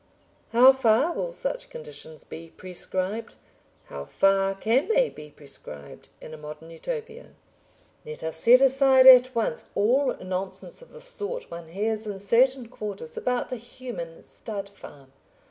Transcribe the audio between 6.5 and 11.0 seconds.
Utopia? Let us set aside at once all nonsense of